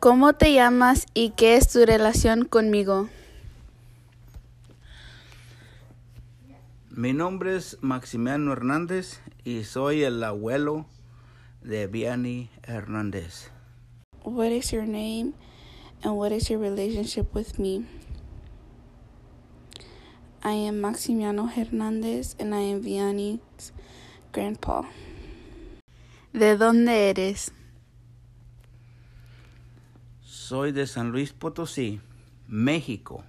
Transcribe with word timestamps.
¿Cómo 0.00 0.32
te 0.32 0.52
llamas 0.52 1.06
y 1.12 1.30
qué 1.30 1.56
es 1.56 1.72
tu 1.72 1.84
relación 1.84 2.44
conmigo? 2.44 3.08
Mi 6.88 7.12
nombre 7.12 7.56
es 7.56 7.78
Maximiano 7.80 8.52
Hernández 8.52 9.18
y 9.42 9.64
soy 9.64 10.04
el 10.04 10.22
abuelo 10.22 10.86
de 11.62 11.88
Vianney 11.88 12.48
Hernández. 12.62 13.50
What 14.22 14.52
is 14.52 14.70
your 14.70 14.86
name 14.86 15.32
and 16.04 16.14
what 16.14 16.30
is 16.30 16.48
your 16.48 16.60
relationship 16.60 17.34
with 17.34 17.58
me? 17.58 17.84
I 20.44 20.68
am 20.68 20.80
Maximiano 20.80 21.50
Hernández 21.52 22.36
and 22.38 22.54
I 22.54 22.70
am 22.72 22.82
Vianney's 22.82 23.72
grandpa. 24.32 24.88
¿De 26.32 26.56
dónde 26.56 27.10
eres? 27.10 27.50
Soy 30.48 30.72
de 30.72 30.86
San 30.86 31.12
Luis 31.12 31.34
Potosí, 31.34 32.00
México. 32.46 33.22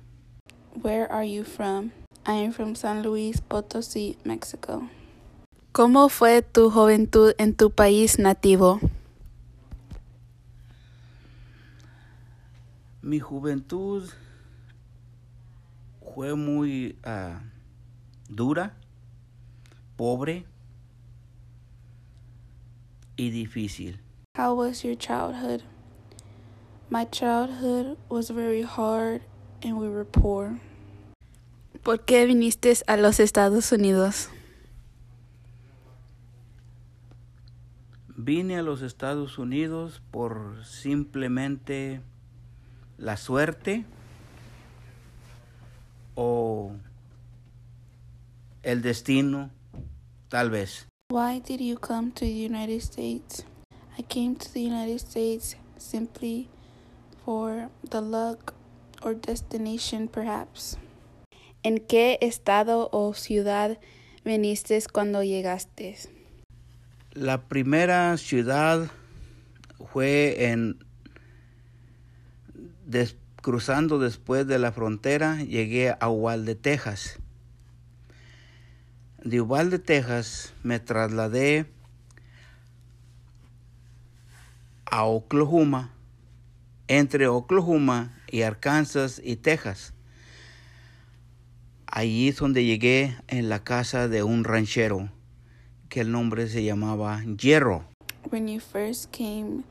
Where 0.81 1.05
are 1.11 1.25
you 1.25 1.43
from? 1.43 1.91
I 2.25 2.45
am 2.45 2.53
from 2.53 2.75
San 2.75 3.03
Luis 3.03 3.41
Potosí, 3.41 4.15
Mexico. 4.23 4.87
¿Cómo 5.73 6.07
fue 6.07 6.41
tu 6.41 6.69
juventud 6.71 7.33
en 7.37 7.55
tu 7.55 7.71
país 7.71 8.19
nativo? 8.19 8.79
Mi 13.01 13.19
juventud 13.19 14.09
fue 16.15 16.35
muy 16.35 16.97
uh, 17.05 17.37
dura, 18.29 18.77
pobre 19.97 20.45
y 23.17 23.29
difícil. 23.29 23.99
How 24.37 24.55
was 24.55 24.85
your 24.85 24.95
childhood? 24.95 25.63
My 26.91 27.05
childhood 27.05 27.97
was 28.09 28.31
very 28.31 28.63
hard 28.63 29.21
and 29.61 29.77
we 29.77 29.87
were 29.87 30.05
poor. 30.05 30.59
¿Por 31.83 31.99
qué 32.03 32.25
viniste 32.25 32.73
a 32.87 32.97
los 32.97 33.19
Estados 33.19 33.71
Unidos? 33.71 34.29
Vine 38.17 38.57
a 38.57 38.63
los 38.63 38.81
Estados 38.81 39.37
Unidos 39.37 40.01
por 40.09 40.65
simplemente 40.65 42.01
la 42.97 43.17
suerte 43.17 43.85
o 46.15 46.71
el 48.63 48.81
destino, 48.81 49.51
tal 50.27 50.49
vez. 50.49 50.87
Why 51.11 51.39
did 51.39 51.61
you 51.61 51.77
come 51.77 52.11
to 52.13 52.25
the 52.25 52.47
United 52.47 52.81
States? 52.81 53.45
I 53.95 54.01
came 54.01 54.35
to 54.35 54.51
the 54.51 54.61
United 54.61 54.99
States 54.99 55.55
simply 55.77 56.49
for 57.29 57.69
the 57.87 58.01
luck 58.01 58.55
or 59.03 59.13
destination, 59.13 60.07
perhaps. 60.07 60.79
¿En 61.61 61.77
qué 61.77 62.17
estado 62.21 62.89
o 62.91 63.13
ciudad 63.13 63.77
viniste 64.25 64.81
cuando 64.91 65.21
llegaste? 65.21 65.95
La 67.13 67.47
primera 67.47 68.17
ciudad 68.17 68.89
fue 69.93 70.47
en 70.49 70.83
des, 72.87 73.15
cruzando 73.43 73.99
después 73.99 74.47
de 74.47 74.57
la 74.57 74.71
frontera, 74.71 75.43
llegué 75.43 75.95
a 75.99 76.09
Uvalde, 76.09 76.55
Texas. 76.55 77.19
De 79.23 79.39
Uvalde, 79.39 79.77
Texas, 79.77 80.55
me 80.63 80.79
trasladé 80.79 81.67
a 84.87 85.05
Oklahoma, 85.05 85.93
entre 86.89 87.27
Oklahoma 87.27 88.11
y 88.29 88.41
Arkansas 88.41 89.21
y 89.23 89.35
Texas. 89.37 89.93
Allí 91.85 92.27
es 92.27 92.37
donde 92.37 92.65
llegué 92.65 93.15
en 93.27 93.47
la 93.47 93.63
casa 93.63 94.07
de 94.07 94.23
un 94.23 94.43
ranchero, 94.43 95.09
que 95.87 96.01
el 96.01 96.11
nombre 96.11 96.47
se 96.47 96.63
llamaba 96.63 97.21
Hierro. 97.23 97.85
When 98.31 98.47
you 98.47 98.59
first 98.59 99.11
came 99.11 99.63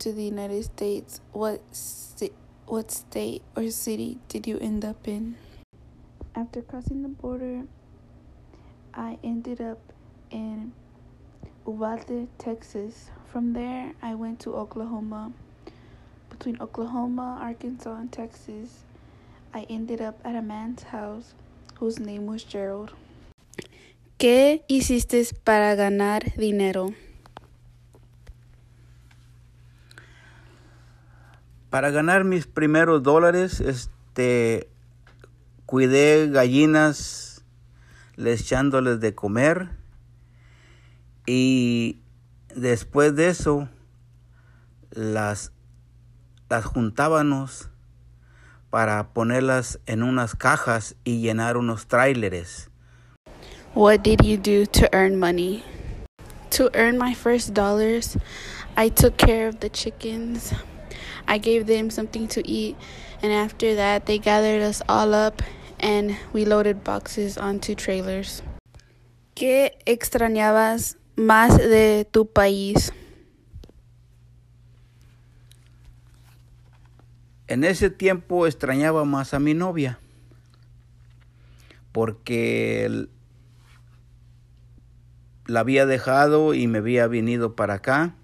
to 0.00 0.12
the 0.12 0.26
United 0.26 0.62
States, 0.64 1.22
what 1.32 1.60
what 2.66 2.90
state 2.90 3.42
or 3.56 3.70
city 3.70 4.18
did 4.28 4.46
you 4.46 4.58
end 4.60 4.84
up 4.84 5.08
in? 5.08 5.36
After 6.34 6.60
crossing 6.60 7.02
the 7.02 7.08
border, 7.08 7.62
I 8.94 9.16
ended 9.22 9.60
up 9.60 9.78
in 10.30 10.72
Uvalde, 11.66 12.28
Texas. 12.38 13.10
From 13.32 13.52
there, 13.52 13.94
I 14.02 14.14
went 14.14 14.40
to 14.40 14.54
Oklahoma. 14.54 15.32
Between 16.38 16.62
Oklahoma, 16.62 17.40
Arkansas, 17.42 17.96
and 17.96 18.12
Texas, 18.12 18.84
I 19.52 19.66
ended 19.68 20.00
up 20.00 20.20
at 20.24 20.36
a 20.36 20.40
man's 20.40 20.84
house 20.84 21.34
whose 21.80 21.98
name 21.98 22.26
was 22.26 22.44
Gerald. 22.44 22.92
¿Qué 24.18 24.64
hiciste 24.68 25.26
para 25.42 25.74
ganar 25.74 26.22
dinero? 26.36 26.94
Para 31.70 31.90
ganar 31.90 32.22
mis 32.22 32.46
primeros 32.46 33.02
dólares, 33.02 33.60
este, 33.60 34.68
cuidé 35.66 36.30
gallinas, 36.30 37.44
les 38.14 38.42
echándoles 38.42 39.00
de 39.00 39.12
comer 39.12 39.70
y 41.26 41.98
después 42.54 43.16
de 43.16 43.28
eso 43.28 43.68
las, 44.92 45.50
las 46.48 46.64
juntábamos 46.64 47.68
para 48.70 49.12
ponerlas 49.12 49.80
en 49.86 50.02
unas 50.02 50.34
cajas 50.34 50.96
y 51.04 51.20
llenar 51.20 51.56
unos 51.56 51.86
tráileres. 51.86 52.70
What 53.74 54.02
did 54.02 54.24
you 54.24 54.36
do 54.36 54.66
to 54.66 54.88
earn 54.92 55.18
money? 55.18 55.62
To 56.50 56.70
earn 56.74 56.98
my 56.98 57.14
first 57.14 57.54
dollars, 57.54 58.16
I 58.76 58.90
took 58.90 59.16
care 59.16 59.48
of 59.48 59.60
the 59.60 59.68
chickens. 59.68 60.52
I 61.26 61.38
gave 61.38 61.66
them 61.66 61.90
something 61.90 62.26
to 62.28 62.40
eat, 62.48 62.76
and 63.22 63.32
after 63.32 63.74
that, 63.76 64.06
they 64.06 64.18
gathered 64.18 64.62
us 64.62 64.82
all 64.88 65.14
up 65.14 65.42
and 65.80 66.16
we 66.32 66.44
loaded 66.44 66.82
boxes 66.82 67.36
onto 67.36 67.74
trailers. 67.74 68.42
¿Qué 69.34 69.78
extrañabas 69.86 70.96
más 71.16 71.56
de 71.58 72.06
tu 72.10 72.26
país? 72.26 72.92
En 77.48 77.64
ese 77.64 77.88
tiempo 77.88 78.46
extrañaba 78.46 79.04
más 79.06 79.32
a 79.32 79.38
mi 79.38 79.54
novia 79.54 79.98
porque 81.92 83.08
la 85.46 85.60
había 85.60 85.86
dejado 85.86 86.52
y 86.52 86.66
me 86.66 86.78
había 86.78 87.06
venido 87.06 87.56
para 87.56 87.74
acá 87.74 88.14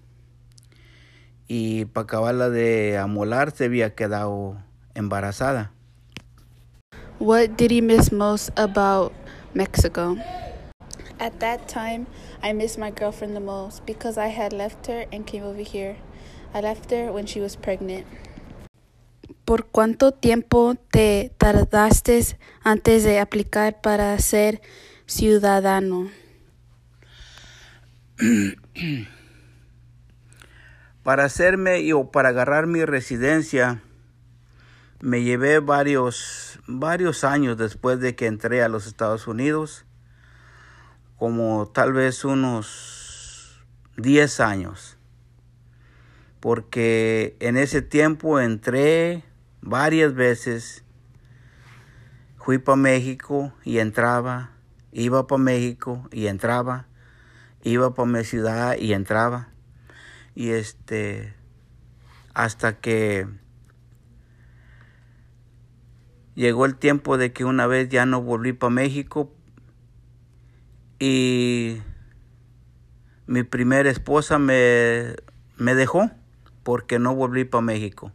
y 1.47 1.85
para 1.85 2.03
acabarla 2.03 2.49
de 2.51 2.99
amolar 2.99 3.49
se 3.49 3.65
había 3.65 3.95
quedado 3.95 4.57
embarazada. 4.93 5.71
What 7.19 7.57
did 7.57 7.71
he 7.71 7.81
miss 7.81 8.11
most 8.11 8.51
about 8.59 9.11
Mexico? 9.55 10.17
At 11.19 11.39
that 11.39 11.67
time, 11.67 12.05
I 12.43 12.53
missed 12.53 12.77
my 12.77 12.91
girlfriend 12.91 13.35
the 13.35 13.39
most 13.39 13.85
because 13.87 14.19
I 14.19 14.27
had 14.27 14.53
left 14.53 14.85
her 14.87 15.05
and 15.11 15.25
came 15.25 15.43
over 15.43 15.63
here. 15.63 15.95
I 16.53 16.61
left 16.61 16.91
her 16.91 17.11
when 17.11 17.25
she 17.25 17.39
was 17.39 17.55
pregnant. 17.55 18.05
¿Por 19.45 19.67
cuánto 19.67 20.11
tiempo 20.11 20.75
te 20.91 21.31
tardaste 21.37 22.37
antes 22.63 23.03
de 23.03 23.19
aplicar 23.19 23.79
para 23.79 24.17
ser 24.17 24.61
ciudadano? 25.05 26.09
para 31.03 31.25
hacerme 31.25 31.93
o 31.93 32.09
para 32.09 32.29
agarrar 32.29 32.65
mi 32.65 32.83
residencia 32.85 33.83
me 34.99 35.21
llevé 35.21 35.59
varios 35.59 36.59
varios 36.67 37.23
años 37.23 37.57
después 37.57 37.99
de 37.99 38.15
que 38.15 38.25
entré 38.25 38.63
a 38.63 38.69
los 38.69 38.87
Estados 38.87 39.27
Unidos, 39.27 39.85
como 41.17 41.67
tal 41.67 41.93
vez 41.93 42.25
unos 42.25 43.63
10 43.97 44.39
años. 44.39 44.97
Porque 46.39 47.35
en 47.39 47.57
ese 47.57 47.81
tiempo 47.81 48.39
entré 48.39 49.23
varias 49.65 50.13
veces, 50.13 50.83
fui 52.37 52.59
para 52.59 52.77
México 52.77 53.51
y 53.63 53.79
entraba, 53.79 54.51
iba 54.91 55.27
para 55.27 55.41
México 55.41 56.07
y 56.11 56.27
entraba, 56.27 56.85
iba 57.63 57.93
para 57.93 58.07
mi 58.07 58.23
ciudad 58.23 58.77
y 58.77 58.93
entraba. 58.93 59.49
Y 60.35 60.49
este, 60.49 61.33
hasta 62.33 62.79
que 62.79 63.27
llegó 66.35 66.65
el 66.65 66.75
tiempo 66.75 67.17
de 67.17 67.33
que 67.33 67.43
una 67.43 67.65
vez 67.65 67.89
ya 67.89 68.05
no 68.05 68.21
volví 68.21 68.53
para 68.53 68.69
México 68.69 69.33
y 70.99 71.81
mi 73.25 73.41
primera 73.41 73.89
esposa 73.89 74.37
me, 74.37 75.15
me 75.57 75.73
dejó 75.73 76.11
porque 76.61 76.99
no 76.99 77.15
volví 77.15 77.45
para 77.45 77.61
México. 77.61 78.11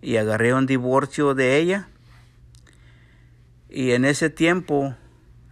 Y 0.00 0.16
agarré 0.16 0.54
un 0.54 0.66
divorcio 0.66 1.34
de 1.34 1.58
ella. 1.58 1.88
Y 3.68 3.92
en 3.92 4.04
ese 4.04 4.30
tiempo 4.30 4.94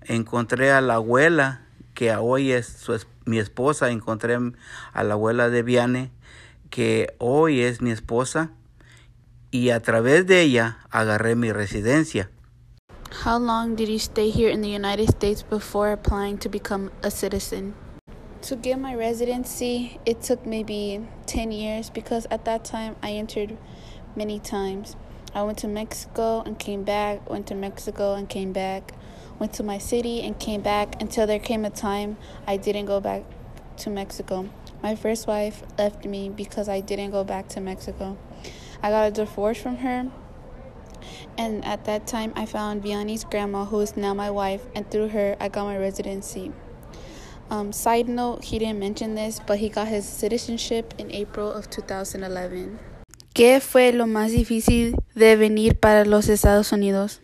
encontré 0.02 0.70
a 0.70 0.81
la 0.81 0.94
abuela, 0.94 1.66
que 1.94 2.14
hoy 2.14 2.52
es 2.52 2.87
mi 3.25 3.38
esposa, 3.38 3.90
encontré 3.90 4.38
a 4.93 5.04
la 5.04 5.14
abuela 5.14 5.50
de 5.50 5.62
Viane, 5.62 6.10
que 6.70 7.14
hoy 7.19 7.60
es 7.60 7.81
mi 7.82 7.90
esposa, 7.90 8.50
y 9.50 9.70
a 9.70 9.81
través 9.81 10.26
de 10.26 10.43
ella 10.43 10.78
agarré 10.90 11.37
mi 11.37 11.52
residencia. 11.52 12.31
How 13.25 13.38
long 13.38 13.76
did 13.76 13.88
you 13.88 13.98
stay 13.98 14.31
here 14.31 14.50
in 14.50 14.62
the 14.62 14.69
United 14.69 15.08
States 15.08 15.43
before 15.43 15.93
applying 15.93 16.38
to 16.38 16.48
become 16.48 16.90
a 17.02 17.10
citizen? 17.10 17.75
To 18.43 18.56
get 18.56 18.78
my 18.78 18.94
residency, 18.94 19.98
it 20.04 20.20
took 20.20 20.44
maybe 20.46 21.00
10 21.26 21.50
years 21.50 21.90
because 21.90 22.26
at 22.31 22.44
that 22.44 22.64
time 22.64 22.94
I 23.02 23.12
entered 23.12 23.56
many 24.17 24.39
times. 24.39 24.97
I 25.35 25.43
went 25.43 25.59
to 25.59 25.69
Mexico 25.69 26.43
and 26.47 26.59
came 26.59 26.83
back, 26.83 27.29
went 27.29 27.47
to 27.49 27.55
Mexico 27.55 28.15
and 28.15 28.29
came 28.29 28.53
back, 28.53 28.93
went 29.39 29.53
to 29.55 29.63
my 29.63 29.79
city 29.79 30.23
and 30.23 30.39
came 30.39 30.63
back 30.63 31.01
until 31.01 31.27
there 31.27 31.39
came 31.39 31.65
a 31.65 31.71
time 31.71 32.17
I 32.47 32.57
didn't 32.57 32.87
go 32.87 33.01
back 33.01 33.23
to 33.79 33.91
Mexico. 33.91 34.49
My 34.83 34.95
first 34.95 35.27
wife 35.27 35.63
left 35.79 36.05
me 36.05 36.29
because 36.31 36.69
I 36.69 36.81
didn't 36.81 37.11
go 37.11 37.25
back 37.25 37.49
to 37.49 37.61
Mexico. 37.61 38.17
I 38.83 38.91
got 38.91 39.09
a 39.09 39.11
divorce 39.11 39.59
from 39.61 39.77
her, 39.77 40.11
and 41.37 41.65
at 41.65 41.85
that 41.85 42.07
time 42.07 42.33
I 42.35 42.47
found 42.47 42.83
Vianney's 42.83 43.25
grandma, 43.25 43.65
who 43.65 43.81
is 43.81 43.97
now 43.97 44.15
my 44.15 44.31
wife, 44.31 44.63
and 44.75 44.91
through 44.91 45.09
her 45.09 45.37
I 45.41 45.49
got 45.49 45.65
my 45.65 45.77
residency. 45.77 46.53
Um, 47.49 47.73
side 47.73 48.09
note, 48.09 48.45
he 48.45 48.59
didn't 48.59 48.81
mention 48.81 49.15
this, 49.15 49.41
but 49.47 49.59
he 49.59 49.69
got 49.69 49.89
his 49.89 50.09
citizenship 50.09 50.95
in 50.99 51.13
April 51.13 51.53
of 51.53 51.71
2011. 51.71 52.79
¿Qué 53.37 53.61
fue 53.61 53.93
lo 53.93 54.06
más 54.06 54.33
difícil 54.33 54.97
de 55.15 55.37
venir 55.37 55.79
para 55.79 56.06
los 56.06 56.31
Estados 56.31 56.73
Unidos? 56.73 57.21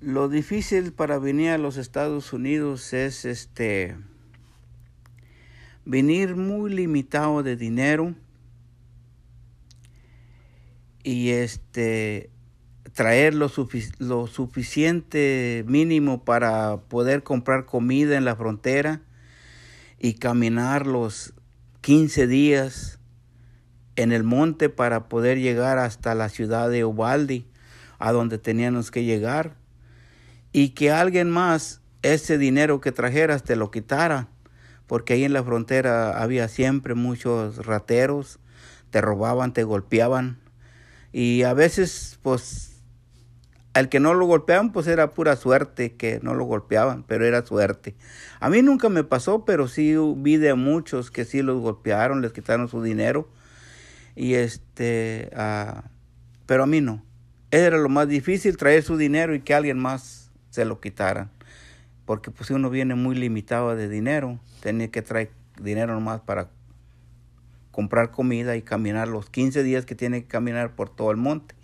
Lo 0.00 0.28
difícil 0.28 0.92
para 0.92 1.18
venir 1.18 1.50
a 1.50 1.58
los 1.58 1.76
Estados 1.76 2.32
Unidos 2.32 2.92
es 2.92 3.24
este 3.24 3.96
venir 5.84 6.36
muy 6.36 6.72
limitado 6.72 7.42
de 7.42 7.56
dinero 7.56 8.14
y 11.02 11.30
este 11.30 12.30
traer 12.92 13.34
lo, 13.34 13.50
lo, 13.98 14.26
suficiente 14.28 15.64
mínimo 15.66 16.24
para 16.24 16.82
poder 16.82 17.24
comprar 17.24 17.64
comida 17.66 18.16
en 18.16 18.24
la 18.24 18.36
frontera 18.36 19.02
y 19.98 20.14
caminar 20.14 20.86
los 20.86 21.34
15 21.80 22.26
días 22.26 22.98
en 23.96 24.12
el 24.12 24.24
monte 24.24 24.68
para 24.68 25.08
poder 25.08 25.38
llegar 25.38 25.78
hasta 25.78 26.14
la 26.14 26.28
ciudad 26.28 26.70
de 26.70 26.84
Ubaldi, 26.84 27.46
a 27.98 28.12
donde 28.12 28.38
teníamos 28.38 28.90
que 28.90 29.04
llegar 29.04 29.56
y 30.52 30.70
que 30.70 30.90
alguien 30.90 31.30
más 31.30 31.80
ese 32.02 32.38
dinero 32.38 32.80
que 32.80 32.92
trajeras 32.92 33.42
te 33.42 33.56
lo 33.56 33.70
quitara, 33.70 34.28
porque 34.86 35.14
ahí 35.14 35.24
en 35.24 35.32
la 35.32 35.42
frontera 35.42 36.22
había 36.22 36.48
siempre 36.48 36.94
muchos 36.94 37.66
rateros, 37.66 38.38
te 38.90 39.00
robaban, 39.00 39.52
te 39.52 39.64
golpeaban 39.64 40.38
y 41.12 41.42
a 41.42 41.54
veces 41.54 42.18
pues 42.22 42.67
al 43.78 43.88
que 43.88 44.00
no 44.00 44.12
lo 44.14 44.26
golpeaban 44.26 44.72
pues 44.72 44.88
era 44.88 45.14
pura 45.14 45.36
suerte 45.36 45.94
que 45.94 46.18
no 46.22 46.34
lo 46.34 46.44
golpeaban, 46.44 47.04
pero 47.04 47.24
era 47.24 47.44
suerte. 47.46 47.94
A 48.40 48.50
mí 48.50 48.60
nunca 48.60 48.88
me 48.88 49.04
pasó, 49.04 49.44
pero 49.44 49.68
sí 49.68 49.94
vi 50.16 50.36
de 50.36 50.54
muchos 50.54 51.10
que 51.10 51.24
sí 51.24 51.42
los 51.42 51.60
golpearon, 51.60 52.20
les 52.20 52.32
quitaron 52.32 52.68
su 52.68 52.82
dinero 52.82 53.28
y 54.16 54.34
este, 54.34 55.30
uh, 55.32 55.80
pero 56.46 56.64
a 56.64 56.66
mí 56.66 56.80
no. 56.80 57.04
Era 57.52 57.78
lo 57.78 57.88
más 57.88 58.08
difícil 58.08 58.56
traer 58.56 58.82
su 58.82 58.96
dinero 58.96 59.34
y 59.34 59.40
que 59.40 59.54
alguien 59.54 59.78
más 59.78 60.30
se 60.50 60.64
lo 60.64 60.80
quitaran. 60.80 61.30
Porque 62.04 62.30
pues 62.32 62.48
si 62.48 62.54
uno 62.54 62.70
viene 62.70 62.96
muy 62.96 63.14
limitado 63.14 63.76
de 63.76 63.88
dinero, 63.88 64.40
tenía 64.60 64.90
que 64.90 65.02
traer 65.02 65.30
dinero 65.60 65.94
nomás 65.94 66.20
para 66.20 66.50
comprar 67.70 68.10
comida 68.10 68.56
y 68.56 68.62
caminar 68.62 69.06
los 69.06 69.30
15 69.30 69.62
días 69.62 69.86
que 69.86 69.94
tiene 69.94 70.22
que 70.22 70.28
caminar 70.28 70.74
por 70.74 70.90
todo 70.90 71.12
el 71.12 71.16
monte, 71.16 71.54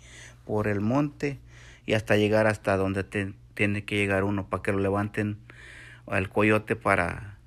por 0.45 0.67
el 0.67 0.79
monte 0.79 1.39
y 1.85 1.93
hasta 1.93 2.15
llegar 2.15 2.47
hasta 2.47 2.77
donde 2.77 3.03
tiene 3.03 3.85
que 3.85 3.95
llegar 3.95 4.23
uno 4.23 4.47
para 4.49 4.63
que 4.63 4.71
lo 4.71 4.79
levanten 4.79 5.39
al 6.07 6.29
coyote 6.29 6.75
para 6.75 7.37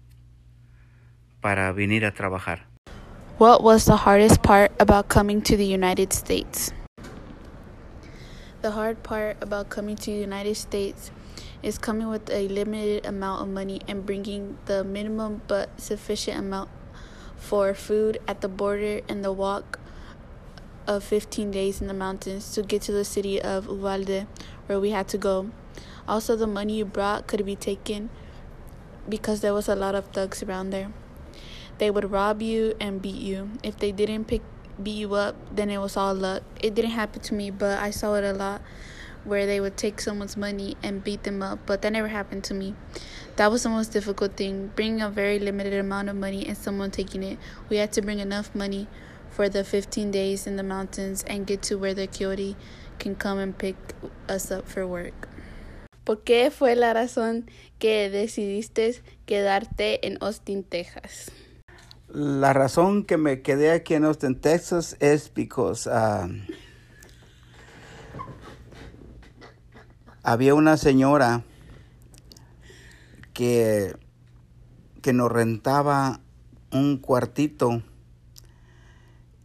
para 1.40 1.72
venir 1.72 2.04
a 2.04 2.12
trabajar. 2.12 2.66
What 3.38 3.62
was 3.62 3.84
the 3.84 3.96
hardest 3.96 4.42
part 4.42 4.72
about 4.80 5.08
coming 5.08 5.40
to 5.42 5.56
the 5.56 5.66
United 5.66 6.12
States? 6.12 6.72
The 8.62 8.72
hard 8.72 9.04
part 9.04 9.36
about 9.40 9.68
coming 9.68 9.94
to 9.94 10.10
the 10.10 10.20
United 10.20 10.56
States 10.56 11.12
is 11.62 11.78
coming 11.78 12.08
with 12.08 12.28
a 12.30 12.48
limited 12.48 13.06
amount 13.06 13.42
of 13.42 13.48
money 13.48 13.80
and 13.86 14.04
bringing 14.04 14.58
the 14.66 14.82
minimum 14.82 15.42
but 15.46 15.68
sufficient 15.80 16.38
amount 16.38 16.70
for 17.36 17.74
food 17.74 18.18
at 18.26 18.40
the 18.40 18.48
border 18.48 19.00
and 19.08 19.24
the 19.24 19.30
walk 19.30 19.77
of 20.88 21.04
15 21.04 21.50
days 21.50 21.80
in 21.80 21.86
the 21.86 21.94
mountains 21.94 22.52
to 22.54 22.62
get 22.62 22.82
to 22.82 22.92
the 22.92 23.04
city 23.04 23.40
of 23.40 23.66
Uvalde 23.66 24.26
where 24.66 24.80
we 24.80 24.90
had 24.90 25.06
to 25.08 25.18
go. 25.18 25.50
Also, 26.08 26.34
the 26.34 26.46
money 26.46 26.78
you 26.78 26.84
brought 26.84 27.26
could 27.26 27.44
be 27.44 27.54
taken 27.54 28.08
because 29.08 29.42
there 29.42 29.52
was 29.52 29.68
a 29.68 29.76
lot 29.76 29.94
of 29.94 30.06
thugs 30.06 30.42
around 30.42 30.70
there. 30.70 30.90
They 31.76 31.90
would 31.90 32.10
rob 32.10 32.42
you 32.42 32.74
and 32.80 33.00
beat 33.00 33.20
you. 33.20 33.50
If 33.62 33.78
they 33.78 33.92
didn't 33.92 34.24
pick 34.24 34.42
beat 34.82 34.96
you 34.96 35.14
up, 35.14 35.36
then 35.54 35.70
it 35.70 35.78
was 35.78 35.96
all 35.96 36.14
luck. 36.14 36.42
It 36.60 36.74
didn't 36.74 36.92
happen 36.92 37.20
to 37.22 37.34
me, 37.34 37.50
but 37.50 37.78
I 37.78 37.90
saw 37.90 38.14
it 38.14 38.24
a 38.24 38.32
lot 38.32 38.62
where 39.24 39.44
they 39.44 39.60
would 39.60 39.76
take 39.76 40.00
someone's 40.00 40.36
money 40.36 40.76
and 40.82 41.04
beat 41.04 41.24
them 41.24 41.42
up, 41.42 41.58
but 41.66 41.82
that 41.82 41.92
never 41.92 42.08
happened 42.08 42.44
to 42.44 42.54
me. 42.54 42.74
That 43.36 43.50
was 43.50 43.64
the 43.64 43.68
most 43.68 43.92
difficult 43.92 44.36
thing, 44.36 44.70
bringing 44.74 45.02
a 45.02 45.10
very 45.10 45.38
limited 45.38 45.74
amount 45.74 46.08
of 46.08 46.16
money 46.16 46.46
and 46.46 46.56
someone 46.56 46.90
taking 46.90 47.22
it. 47.22 47.38
We 47.68 47.76
had 47.76 47.92
to 47.92 48.02
bring 48.02 48.20
enough 48.20 48.54
money 48.54 48.86
for 49.30 49.48
the 49.48 49.64
15 49.64 50.10
days 50.10 50.46
in 50.46 50.56
the 50.56 50.62
mountains 50.62 51.24
and 51.26 51.46
get 51.46 51.62
to 51.62 51.76
where 51.76 51.94
the 51.94 52.06
coyote 52.06 52.56
can 52.98 53.14
come 53.14 53.38
and 53.38 53.56
pick 53.56 53.76
us 54.28 54.50
up 54.50 54.66
for 54.66 54.86
work. 54.86 55.28
¿Por 56.04 56.24
qué 56.24 56.50
fue 56.50 56.74
la 56.74 56.94
razón 56.94 57.50
que 57.78 58.08
decidiste 58.08 59.02
quedarte 59.26 60.06
en 60.06 60.16
Austin, 60.22 60.64
Texas? 60.64 61.30
La 62.08 62.54
razón 62.54 63.04
que 63.04 63.18
me 63.18 63.42
quedé 63.42 63.70
aquí 63.70 63.92
en 63.92 64.04
Austin, 64.04 64.40
Texas 64.40 64.96
es 65.00 65.30
because 65.34 65.86
um, 65.86 66.40
había 70.22 70.54
una 70.54 70.78
señora 70.78 71.44
que, 73.34 73.94
que 75.02 75.12
nos 75.12 75.30
rentaba 75.30 76.20
un 76.72 76.96
cuartito 76.96 77.82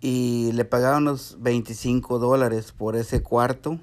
y 0.04 0.52
le 0.52 0.66
pagaba 0.66 0.98
unos 0.98 1.38
25 1.40 2.20
dólares 2.20 2.74
por 2.74 2.98
ese 2.98 3.24
cuarto. 3.24 3.80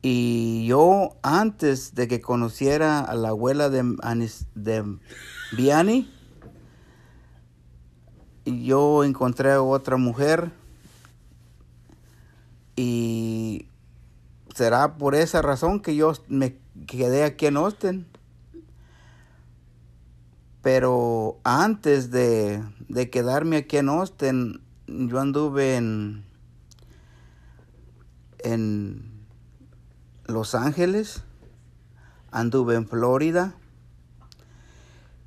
Y 0.00 0.64
yo, 0.66 1.16
antes 1.22 1.96
de 1.96 2.06
que 2.06 2.20
conociera 2.20 3.00
a 3.00 3.16
la 3.16 3.30
abuela 3.30 3.68
de, 3.68 3.82
de 4.54 4.98
Vianney, 5.56 6.08
yo 8.44 9.02
encontré 9.02 9.50
a 9.50 9.60
otra 9.60 9.96
mujer 9.96 10.52
y 12.76 13.66
será 14.54 14.96
por 14.98 15.16
esa 15.16 15.42
razón 15.42 15.80
que 15.80 15.96
yo 15.96 16.12
me 16.28 16.58
quedé 16.86 17.24
aquí 17.24 17.46
en 17.46 17.56
Austin. 17.56 18.06
Pero 20.64 21.40
antes 21.44 22.10
de, 22.10 22.64
de 22.88 23.10
quedarme 23.10 23.58
aquí 23.58 23.76
en 23.76 23.90
Austin, 23.90 24.62
yo 24.86 25.20
anduve 25.20 25.76
en, 25.76 26.24
en 28.38 29.26
Los 30.24 30.54
Ángeles, 30.54 31.22
anduve 32.30 32.76
en 32.76 32.88
Florida. 32.88 33.54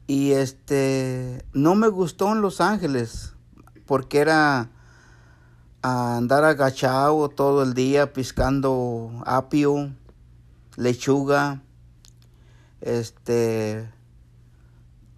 Y 0.07 0.31
este, 0.31 1.45
no 1.53 1.75
me 1.75 1.89
gustó 1.89 2.31
en 2.31 2.41
Los 2.41 2.59
Ángeles 2.59 3.35
porque 3.85 4.17
era 4.17 4.71
andar 5.83 6.45
agachado 6.45 7.29
todo 7.29 7.61
el 7.61 7.75
día 7.75 8.11
piscando 8.11 9.21
apio, 9.23 9.91
lechuga, 10.77 11.61
este, 12.81 13.95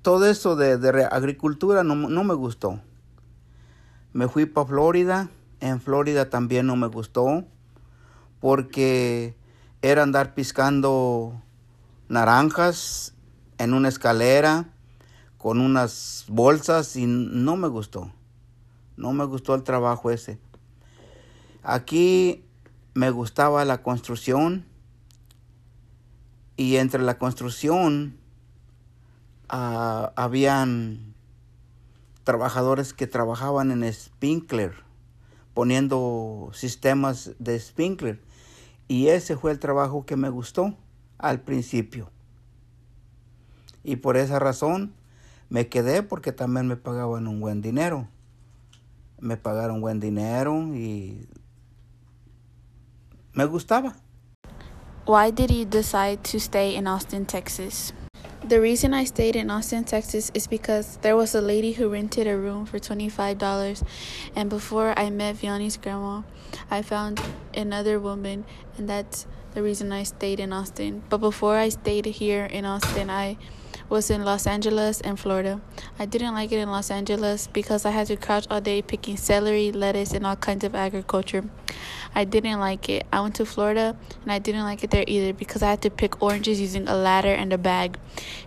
todo 0.01 0.25
eso 0.25 0.55
de, 0.55 1.07
agricultura 1.11 1.83
no, 1.83 1.95
no, 1.95 2.23
me 2.23 2.33
gustó. 2.33 2.79
Me 4.13 4.27
fui 4.27 4.45
para 4.45 4.67
Florida, 4.67 5.29
en 5.59 5.81
Florida 5.81 6.29
también 6.29 6.67
no 6.67 6.75
me 6.75 6.87
gustó, 6.87 7.43
porque 8.39 9.35
era 9.81 10.03
andar 10.03 10.33
piscando 10.33 11.41
naranjas 12.07 13.13
en 13.57 13.73
una 13.73 13.89
escalera 13.89 14.69
con 15.37 15.59
unas 15.61 16.25
bolsas 16.27 16.95
y 16.95 17.05
no 17.05 17.55
me 17.55 17.67
gustó. 17.67 18.11
No 18.97 19.13
me 19.13 19.25
gustó 19.25 19.55
el 19.55 19.63
trabajo 19.63 20.11
ese. 20.11 20.39
Aquí 21.63 22.43
me 22.93 23.11
gustaba 23.11 23.63
la 23.63 23.81
construcción 23.81 24.65
y 26.57 26.75
entre 26.75 27.01
la 27.01 27.17
construcción 27.17 28.18
uh, 29.51 30.11
habían 30.15 31.13
trabajadores 32.23 32.93
que 32.93 33.07
trabajaban 33.07 33.71
en 33.71 33.91
sprinkler, 33.91 34.73
poniendo 35.53 36.51
sistemas 36.53 37.31
de 37.39 37.59
sprinkler. 37.59 38.21
Y 38.87 39.07
ese 39.07 39.37
fue 39.37 39.51
el 39.51 39.59
trabajo 39.59 40.05
que 40.05 40.15
me 40.15 40.29
gustó 40.29 40.75
al 41.17 41.41
principio. 41.41 42.11
Y 43.83 43.97
por 43.97 44.17
esa 44.17 44.39
razón 44.39 44.93
me 45.49 45.67
quedé 45.67 46.03
porque 46.03 46.31
también 46.31 46.67
me 46.67 46.75
pagaban 46.75 47.27
un 47.27 47.39
buen 47.39 47.61
dinero. 47.61 48.07
Me 49.19 49.35
pagaron 49.35 49.81
buen 49.81 49.99
dinero 49.99 50.75
y 50.75 51.27
me 53.33 53.45
gustaba. 53.45 53.95
Why 55.07 55.31
did 55.31 55.49
you 55.49 55.65
decide 55.65 56.19
to 56.31 56.37
stay 56.37 56.75
in 56.75 56.85
Austin, 56.85 57.25
Texas? 57.25 57.93
The 58.43 58.61
reason 58.61 58.93
I 58.93 59.03
stayed 59.03 59.35
in 59.35 59.51
Austin, 59.51 59.83
Texas 59.83 60.31
is 60.33 60.47
because 60.47 60.97
there 61.01 61.17
was 61.17 61.35
a 61.35 61.41
lady 61.41 61.73
who 61.73 61.89
rented 61.89 62.25
a 62.25 62.37
room 62.37 62.65
for 62.65 62.79
$25 62.79 63.83
and 64.35 64.49
before 64.49 64.97
I 64.97 65.09
met 65.09 65.35
Vianney's 65.35 65.75
grandma, 65.75 66.21
I 66.71 66.81
found 66.81 67.21
another 67.53 67.99
woman 67.99 68.45
and 68.77 68.89
that's 68.89 69.27
the 69.53 69.61
reason 69.61 69.91
I 69.91 70.03
stayed 70.03 70.39
in 70.39 70.53
Austin. 70.53 71.03
But 71.09 71.17
before 71.17 71.57
I 71.57 71.69
stayed 71.69 72.05
here 72.05 72.45
in 72.45 72.65
Austin, 72.65 73.09
I 73.09 73.37
was 73.89 74.11
in 74.11 74.23
Los 74.23 74.45
Angeles 74.45 75.01
and 75.01 75.19
Florida. 75.19 75.59
I 75.97 76.05
didn't 76.05 76.35
like 76.35 76.51
it 76.51 76.59
in 76.59 76.69
Los 76.69 76.91
Angeles 76.91 77.47
because 77.47 77.85
I 77.85 77.91
had 77.91 78.07
to 78.07 78.15
crouch 78.15 78.45
all 78.49 78.61
day 78.61 78.81
picking 78.81 79.17
celery, 79.17 79.71
lettuce, 79.71 80.13
and 80.13 80.27
all 80.27 80.35
kinds 80.35 80.63
of 80.63 80.75
agriculture. 80.75 81.43
I 82.13 82.23
didn't 82.23 82.59
like 82.59 82.87
it. 82.87 83.07
I 83.11 83.21
went 83.21 83.35
to 83.35 83.45
Florida 83.45 83.95
and 84.21 84.31
I 84.31 84.39
didn't 84.39 84.63
like 84.63 84.83
it 84.83 84.91
there 84.91 85.05
either 85.07 85.33
because 85.33 85.63
I 85.63 85.71
had 85.71 85.81
to 85.83 85.89
pick 85.89 86.21
oranges 86.21 86.61
using 86.61 86.87
a 86.87 86.95
ladder 86.95 87.33
and 87.33 87.51
a 87.51 87.57
bag. 87.57 87.97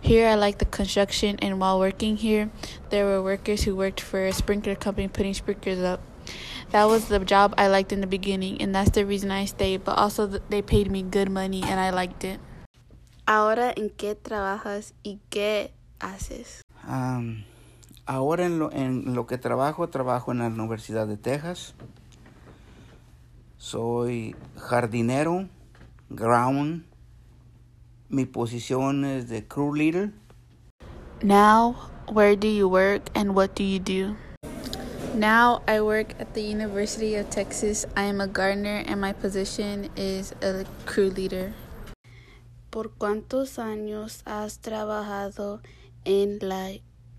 Here 0.00 0.28
I 0.28 0.34
like 0.34 0.58
the 0.58 0.64
construction 0.64 1.38
and 1.40 1.58
while 1.58 1.78
working 1.78 2.16
here, 2.16 2.50
there 2.90 3.06
were 3.06 3.22
workers 3.22 3.64
who 3.64 3.74
worked 3.74 4.00
for 4.00 4.24
a 4.24 4.32
sprinkler 4.32 4.76
company 4.76 5.08
putting 5.08 5.34
sprinklers 5.34 5.80
up. 5.80 6.00
That 6.70 6.84
was 6.84 7.08
the 7.08 7.18
job 7.18 7.54
I 7.58 7.66
liked 7.66 7.92
in 7.92 8.00
the 8.00 8.06
beginning 8.06 8.62
and 8.62 8.74
that's 8.74 8.90
the 8.90 9.04
reason 9.04 9.30
I 9.30 9.44
stayed, 9.44 9.84
but 9.84 9.98
also 9.98 10.26
they 10.26 10.62
paid 10.62 10.90
me 10.90 11.02
good 11.02 11.30
money 11.30 11.62
and 11.62 11.78
I 11.78 11.90
liked 11.90 12.24
it. 12.24 12.40
Ahora, 13.26 13.72
¿en 13.76 13.90
qué 13.90 14.16
trabajas 14.16 14.94
y 15.04 15.20
qué 15.30 15.72
haces? 16.00 16.62
Um, 16.88 17.44
ahora 18.04 18.46
en 18.46 18.58
lo, 18.58 18.72
en 18.72 19.14
lo 19.14 19.26
que 19.28 19.38
trabajo, 19.38 19.88
trabajo 19.88 20.32
en 20.32 20.38
la 20.38 20.46
Universidad 20.46 21.06
de 21.06 21.16
Texas. 21.16 21.74
Soy 23.58 24.34
jardinero, 24.56 25.48
ground. 26.10 26.84
Mi 28.08 28.26
posición 28.26 29.04
es 29.04 29.28
de 29.28 29.46
crew 29.46 29.72
leader. 29.72 30.10
Now, 31.22 31.76
where 32.12 32.34
do 32.34 32.48
you 32.48 32.68
work 32.68 33.02
and 33.14 33.36
what 33.36 33.54
do 33.54 33.62
you 33.62 33.78
do? 33.78 34.16
Now, 35.14 35.62
I 35.68 35.80
work 35.80 36.14
at 36.18 36.34
the 36.34 36.42
University 36.42 37.14
of 37.14 37.30
Texas. 37.30 37.86
I 37.96 38.02
am 38.02 38.20
a 38.20 38.26
gardener 38.26 38.82
and 38.84 39.00
my 39.00 39.12
position 39.12 39.90
is 39.94 40.34
a 40.42 40.64
crew 40.86 41.10
leader. 41.10 41.52
¿Por 42.72 42.90
cuántos 42.94 43.58
años 43.58 44.22
has 44.24 44.60
trabajado 44.60 45.60
en 46.06 46.38
la 46.40 46.70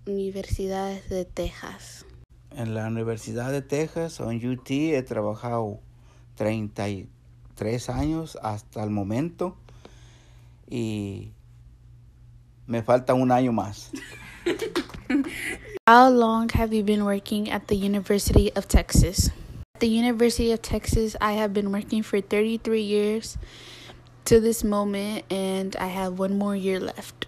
Universidad 0.04 1.00
de 1.04 1.24
Texas? 1.24 2.04
En 2.50 2.74
la 2.74 2.88
Universidad 2.88 3.52
de 3.52 3.62
Texas, 3.62 4.18
en 4.18 4.50
UT, 4.50 4.68
he 4.68 5.00
trabajado 5.04 5.78
33 6.34 7.88
años 7.88 8.36
hasta 8.42 8.82
el 8.82 8.90
momento 8.90 9.56
y 10.68 11.30
me 12.66 12.82
falta 12.82 13.14
un 13.14 13.30
año 13.30 13.52
más. 13.52 13.92
How 15.86 16.10
long 16.10 16.50
have 16.54 16.76
you 16.76 16.82
been 16.82 17.04
working 17.04 17.48
at 17.48 17.68
the 17.68 17.76
University 17.76 18.50
of 18.56 18.66
Texas? 18.66 19.30
At 19.76 19.82
the 19.82 19.86
University 19.86 20.50
of 20.50 20.62
Texas, 20.62 21.14
I 21.20 21.34
have 21.34 21.54
been 21.54 21.70
working 21.70 22.02
for 22.02 22.20
33 22.20 22.82
years. 22.82 23.38
To 24.24 24.40
this 24.40 24.64
moment 24.64 25.24
and 25.30 25.76
I 25.76 25.88
have 25.88 26.18
one 26.18 26.36
more 26.38 26.56
year 26.56 26.80
left. 26.80 27.26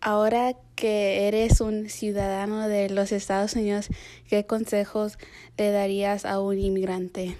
Ahora 0.00 0.54
que 0.74 1.28
eres 1.28 1.60
un 1.60 1.88
ciudadano 1.88 2.66
de 2.66 2.90
los 2.90 3.12
Estados 3.12 3.54
Unidos, 3.54 3.88
¿qué 4.28 4.44
consejos 4.44 5.16
le 5.56 5.70
darías 5.70 6.24
a 6.24 6.40
un 6.40 6.58
inmigrante? 6.58 7.36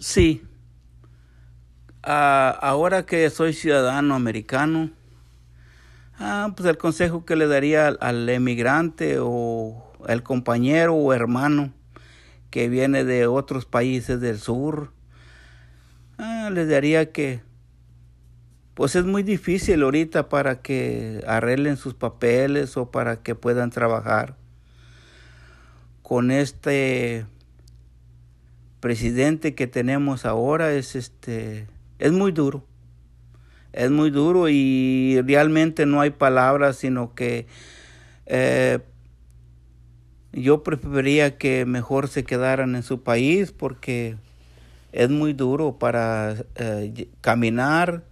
Sí. 0.00 0.42
Uh, 2.04 2.58
ahora 2.60 3.06
que 3.06 3.30
soy 3.30 3.52
ciudadano 3.52 4.16
americano, 4.16 4.90
uh, 6.18 6.52
pues 6.56 6.68
el 6.68 6.78
consejo 6.78 7.24
que 7.24 7.36
le 7.36 7.46
daría 7.46 7.88
al, 7.88 7.98
al 8.00 8.28
emigrante 8.28 9.18
o 9.20 9.92
el 10.08 10.24
compañero 10.24 10.94
o 10.94 11.12
hermano 11.12 11.72
que 12.50 12.68
viene 12.68 13.04
de 13.04 13.26
otros 13.26 13.66
países 13.66 14.20
del 14.20 14.38
sur, 14.38 14.92
ah, 16.18 16.50
les 16.52 16.68
daría 16.68 17.12
que, 17.12 17.40
pues 18.74 18.96
es 18.96 19.04
muy 19.04 19.22
difícil 19.22 19.82
ahorita 19.82 20.28
para 20.28 20.62
que 20.62 21.22
arreglen 21.26 21.76
sus 21.76 21.94
papeles 21.94 22.76
o 22.76 22.90
para 22.90 23.22
que 23.22 23.34
puedan 23.34 23.70
trabajar. 23.70 24.36
Con 26.02 26.30
este 26.30 27.26
presidente 28.80 29.54
que 29.54 29.66
tenemos 29.66 30.24
ahora 30.24 30.72
es 30.72 30.94
este 30.96 31.66
es 31.98 32.12
muy 32.12 32.32
duro. 32.32 32.64
Es 33.72 33.90
muy 33.90 34.10
duro 34.10 34.48
y 34.48 35.20
realmente 35.26 35.84
no 35.84 36.00
hay 36.00 36.10
palabras, 36.10 36.76
sino 36.76 37.14
que 37.14 37.46
eh, 38.26 38.78
yo 40.32 40.62
preferiría 40.62 41.38
que 41.38 41.64
mejor 41.64 42.08
se 42.08 42.24
quedaran 42.24 42.74
en 42.76 42.82
su 42.82 43.02
país 43.02 43.52
porque 43.52 44.16
es 44.92 45.10
muy 45.10 45.32
duro 45.32 45.78
para 45.78 46.36
eh, 46.56 47.08
caminar 47.20 48.04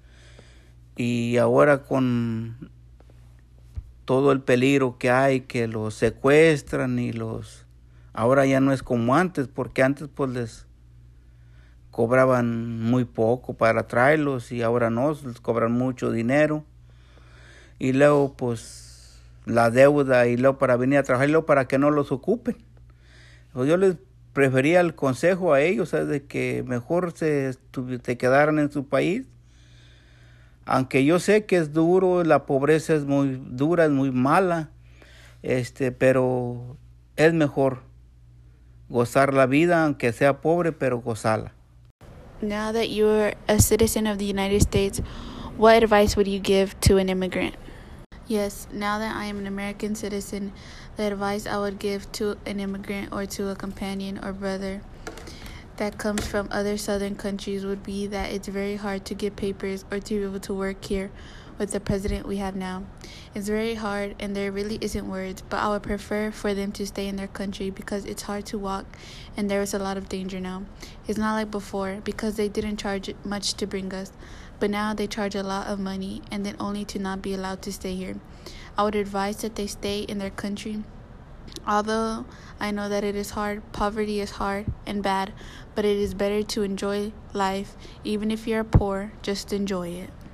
y 0.96 1.36
ahora 1.36 1.84
con 1.84 2.70
todo 4.04 4.32
el 4.32 4.40
peligro 4.40 4.98
que 4.98 5.10
hay 5.10 5.40
que 5.40 5.68
los 5.68 5.94
secuestran 5.94 6.98
y 6.98 7.12
los 7.12 7.66
ahora 8.12 8.46
ya 8.46 8.60
no 8.60 8.72
es 8.72 8.82
como 8.82 9.14
antes 9.14 9.48
porque 9.48 9.82
antes 9.82 10.08
pues 10.14 10.30
les 10.30 10.66
cobraban 11.96 12.78
muy 12.82 13.06
poco 13.06 13.54
para 13.54 13.86
traerlos 13.86 14.52
y 14.52 14.60
ahora 14.60 14.90
no 14.90 15.12
les 15.12 15.40
cobran 15.40 15.72
mucho 15.72 16.10
dinero. 16.10 16.62
Y 17.78 17.94
luego 17.94 18.34
pues 18.36 18.85
la 19.46 19.70
deuda 19.70 20.26
y 20.26 20.36
luego 20.36 20.58
para 20.58 20.76
venir 20.76 20.98
a 20.98 21.02
trabajar 21.04 21.30
y 21.30 21.42
para 21.42 21.66
que 21.66 21.78
no 21.78 21.90
los 21.90 22.12
ocupen. 22.12 22.56
Yo 23.54 23.78
les 23.78 23.96
prefería 24.34 24.80
el 24.80 24.94
consejo 24.94 25.54
a 25.54 25.62
ellos 25.62 25.92
de 25.92 26.24
que 26.26 26.62
mejor 26.66 27.12
se, 27.16 27.54
se 28.04 28.18
quedaran 28.18 28.58
en 28.58 28.70
su 28.70 28.86
país. 28.86 29.26
Aunque 30.66 31.04
yo 31.04 31.20
sé 31.20 31.46
que 31.46 31.56
es 31.56 31.72
duro, 31.72 32.22
la 32.24 32.44
pobreza 32.44 32.94
es 32.94 33.06
muy 33.06 33.40
dura, 33.40 33.84
es 33.84 33.90
muy 33.90 34.10
mala, 34.10 34.70
este, 35.42 35.92
pero 35.92 36.76
es 37.14 37.32
mejor 37.32 37.84
gozar 38.88 39.32
la 39.32 39.46
vida, 39.46 39.84
aunque 39.84 40.12
sea 40.12 40.40
pobre, 40.40 40.72
pero 40.72 41.00
gozarla. 41.00 41.52
Now 42.42 42.72
that 42.72 42.88
you're 42.90 43.34
a 43.48 43.60
citizen 43.60 44.06
of 44.06 44.18
the 44.18 44.26
United 44.26 44.60
States, 44.60 45.00
what 45.56 45.82
advice 45.82 46.16
would 46.16 46.28
you 46.28 46.40
give 46.40 46.74
to 46.80 46.98
an 46.98 47.08
immigrant? 47.08 47.54
Yes, 48.28 48.66
now 48.72 48.98
that 48.98 49.14
I 49.14 49.26
am 49.26 49.38
an 49.38 49.46
American 49.46 49.94
citizen, 49.94 50.52
the 50.96 51.04
advice 51.04 51.46
I 51.46 51.58
would 51.58 51.78
give 51.78 52.10
to 52.12 52.36
an 52.44 52.58
immigrant 52.58 53.12
or 53.12 53.24
to 53.24 53.50
a 53.50 53.54
companion 53.54 54.18
or 54.20 54.32
brother 54.32 54.80
that 55.76 55.96
comes 55.96 56.26
from 56.26 56.48
other 56.50 56.76
southern 56.76 57.14
countries 57.14 57.64
would 57.64 57.84
be 57.84 58.08
that 58.08 58.32
it's 58.32 58.48
very 58.48 58.74
hard 58.74 59.04
to 59.04 59.14
get 59.14 59.36
papers 59.36 59.84
or 59.92 60.00
to 60.00 60.18
be 60.18 60.24
able 60.24 60.40
to 60.40 60.54
work 60.54 60.84
here 60.84 61.12
with 61.56 61.70
the 61.70 61.78
president 61.78 62.26
we 62.26 62.38
have 62.38 62.56
now. 62.56 62.82
It's 63.32 63.46
very 63.46 63.74
hard 63.74 64.16
and 64.18 64.34
there 64.34 64.50
really 64.50 64.78
isn't 64.80 65.08
words, 65.08 65.42
but 65.48 65.58
I 65.58 65.68
would 65.68 65.84
prefer 65.84 66.32
for 66.32 66.52
them 66.52 66.72
to 66.72 66.86
stay 66.86 67.06
in 67.06 67.14
their 67.14 67.28
country 67.28 67.70
because 67.70 68.04
it's 68.06 68.22
hard 68.22 68.44
to 68.46 68.58
walk 68.58 68.86
and 69.36 69.48
there 69.48 69.62
is 69.62 69.72
a 69.72 69.78
lot 69.78 69.96
of 69.96 70.08
danger 70.08 70.40
now. 70.40 70.64
It's 71.06 71.18
not 71.18 71.34
like 71.34 71.52
before 71.52 72.00
because 72.02 72.34
they 72.34 72.48
didn't 72.48 72.78
charge 72.78 73.14
much 73.24 73.54
to 73.54 73.68
bring 73.68 73.94
us 73.94 74.10
but 74.58 74.70
now 74.70 74.94
they 74.94 75.06
charge 75.06 75.34
a 75.34 75.42
lot 75.42 75.66
of 75.66 75.78
money 75.78 76.22
and 76.30 76.44
then 76.44 76.56
only 76.58 76.84
to 76.86 76.98
not 76.98 77.22
be 77.22 77.34
allowed 77.34 77.62
to 77.62 77.72
stay 77.72 77.94
here. 77.94 78.16
I 78.78 78.84
would 78.84 78.94
advise 78.94 79.38
that 79.38 79.56
they 79.56 79.66
stay 79.66 80.00
in 80.00 80.18
their 80.18 80.30
country. 80.30 80.84
Although 81.66 82.26
I 82.60 82.70
know 82.70 82.88
that 82.88 83.04
it 83.04 83.14
is 83.16 83.30
hard, 83.30 83.62
poverty 83.72 84.20
is 84.20 84.32
hard 84.32 84.66
and 84.86 85.02
bad, 85.02 85.32
but 85.74 85.84
it 85.84 85.96
is 85.96 86.14
better 86.14 86.42
to 86.42 86.62
enjoy 86.62 87.12
life, 87.32 87.76
even 88.04 88.30
if 88.30 88.46
you 88.46 88.56
are 88.56 88.64
poor, 88.64 89.12
just 89.22 89.52
enjoy 89.52 89.88
it. 89.88 90.10